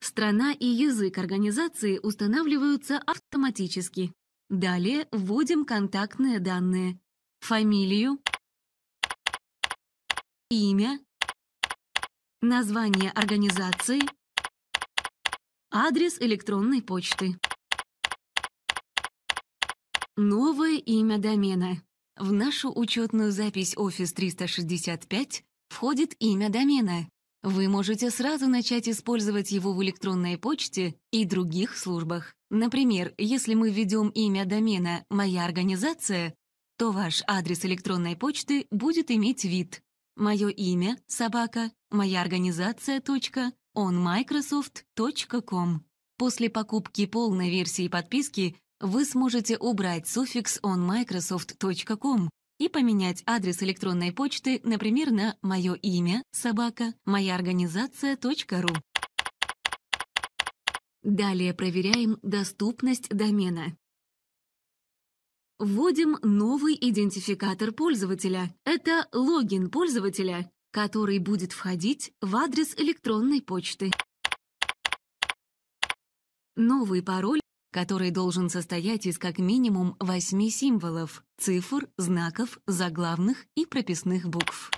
Страна 0.00 0.52
и 0.52 0.66
язык 0.66 1.18
организации 1.18 1.98
устанавливаются 1.98 2.98
автоматически. 3.06 4.12
Далее 4.48 5.06
вводим 5.12 5.64
контактные 5.64 6.40
данные. 6.40 6.98
Фамилию, 7.40 8.18
имя, 10.50 10.98
название 12.42 13.10
организации, 13.10 14.00
адрес 15.70 16.18
электронной 16.20 16.82
почты. 16.82 17.38
Новое 20.16 20.76
имя 20.76 21.18
домена. 21.18 21.82
В 22.16 22.32
нашу 22.32 22.72
учетную 22.76 23.32
запись 23.32 23.74
Office 23.76 24.12
365 24.14 25.44
входит 25.68 26.14
имя 26.18 26.50
домена. 26.50 27.08
Вы 27.42 27.68
можете 27.68 28.10
сразу 28.10 28.48
начать 28.48 28.86
использовать 28.86 29.50
его 29.50 29.72
в 29.72 29.82
электронной 29.82 30.36
почте 30.36 30.96
и 31.10 31.24
других 31.24 31.78
службах. 31.78 32.34
Например, 32.50 33.14
если 33.16 33.54
мы 33.54 33.70
введем 33.70 34.10
имя 34.10 34.44
домена 34.44 35.06
«Моя 35.08 35.46
организация», 35.46 36.34
то 36.76 36.92
ваш 36.92 37.22
адрес 37.26 37.64
электронной 37.64 38.14
почты 38.14 38.66
будет 38.70 39.10
иметь 39.10 39.44
вид 39.44 39.82
«Мое 40.16 40.48
имя, 40.48 40.98
собака, 41.06 41.72
моя 41.90 42.20
организация, 42.20 43.00
точка, 43.00 43.54
onmicrosoft.com». 43.74 45.86
После 46.18 46.50
покупки 46.50 47.06
полной 47.06 47.48
версии 47.48 47.88
подписки 47.88 48.54
вы 48.80 49.06
сможете 49.06 49.56
убрать 49.56 50.06
суффикс 50.06 50.60
onmicrosoft.com 50.62 52.28
и 52.60 52.68
поменять 52.68 53.22
адрес 53.26 53.62
электронной 53.62 54.12
почты, 54.12 54.60
например, 54.64 55.10
на 55.10 55.36
«Мое 55.40 55.74
имя, 55.74 56.22
собака, 56.30 56.94
моя 57.06 57.34
организация.ру». 57.34 58.68
Далее 61.02 61.54
проверяем 61.54 62.18
доступность 62.22 63.08
домена. 63.08 63.76
Вводим 65.58 66.18
новый 66.22 66.76
идентификатор 66.78 67.72
пользователя. 67.72 68.54
Это 68.64 69.08
логин 69.12 69.70
пользователя, 69.70 70.50
который 70.70 71.18
будет 71.18 71.52
входить 71.52 72.12
в 72.20 72.36
адрес 72.36 72.74
электронной 72.76 73.40
почты. 73.40 73.90
Новый 76.56 77.02
пароль 77.02 77.40
который 77.70 78.10
должен 78.10 78.50
состоять 78.50 79.06
из 79.06 79.18
как 79.18 79.38
минимум 79.38 79.96
восьми 79.98 80.50
символов, 80.50 81.22
цифр, 81.38 81.88
знаков, 81.96 82.58
заглавных 82.66 83.46
и 83.54 83.66
прописных 83.66 84.28
букв. 84.28 84.70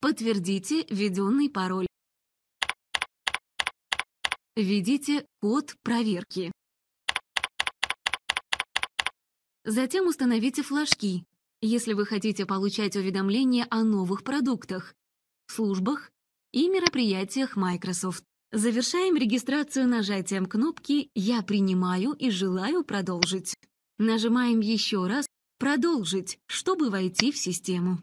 Подтвердите 0.00 0.86
введенный 0.88 1.50
пароль. 1.50 1.86
Введите 4.56 5.26
код 5.40 5.76
проверки. 5.82 6.52
Затем 9.64 10.06
установите 10.06 10.62
флажки, 10.62 11.24
если 11.60 11.92
вы 11.92 12.06
хотите 12.06 12.46
получать 12.46 12.96
уведомления 12.96 13.66
о 13.70 13.82
новых 13.84 14.24
продуктах, 14.24 14.94
службах 15.48 16.10
и 16.52 16.68
мероприятиях 16.68 17.56
Microsoft. 17.56 18.29
Завершаем 18.52 19.16
регистрацию 19.16 19.86
нажатием 19.86 20.46
кнопки 20.46 21.10
«Я 21.14 21.42
принимаю 21.42 22.12
и 22.12 22.30
желаю 22.30 22.82
продолжить». 22.82 23.54
Нажимаем 23.98 24.58
еще 24.58 25.06
раз 25.06 25.26
«Продолжить», 25.58 26.38
чтобы 26.46 26.90
войти 26.90 27.30
в 27.30 27.36
систему. 27.36 28.02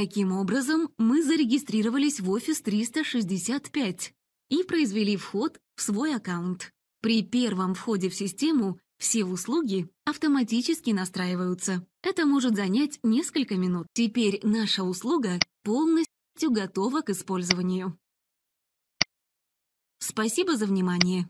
Таким 0.00 0.32
образом, 0.32 0.90
мы 0.96 1.22
зарегистрировались 1.22 2.20
в 2.20 2.34
Office 2.34 2.62
365 2.62 4.14
и 4.48 4.62
произвели 4.62 5.18
вход 5.18 5.60
в 5.76 5.82
свой 5.82 6.14
аккаунт. 6.16 6.72
При 7.02 7.22
первом 7.22 7.74
входе 7.74 8.08
в 8.08 8.14
систему 8.14 8.80
все 8.96 9.26
услуги 9.26 9.90
автоматически 10.06 10.92
настраиваются. 10.92 11.86
Это 12.02 12.24
может 12.24 12.56
занять 12.56 12.98
несколько 13.02 13.56
минут. 13.56 13.88
Теперь 13.92 14.40
наша 14.42 14.84
услуга 14.84 15.38
полностью 15.64 16.50
готова 16.50 17.02
к 17.02 17.10
использованию. 17.10 17.98
Спасибо 19.98 20.56
за 20.56 20.64
внимание. 20.64 21.28